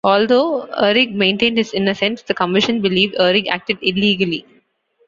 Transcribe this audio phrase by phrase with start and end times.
[0.03, 4.43] Although Uhrig maintained his innocence, the Commission believed Uhrig acted illegally.